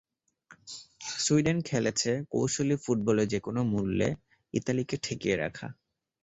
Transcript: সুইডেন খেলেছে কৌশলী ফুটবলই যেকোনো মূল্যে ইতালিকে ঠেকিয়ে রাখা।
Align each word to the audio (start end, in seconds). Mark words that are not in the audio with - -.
সুইডেন 1.17 1.57
খেলেছে 1.61 2.11
কৌশলী 2.29 2.75
ফুটবলই 2.75 3.25
যেকোনো 3.27 3.61
মূল্যে 3.63 4.09
ইতালিকে 4.53 4.95
ঠেকিয়ে 5.03 5.35
রাখা। 5.35 5.67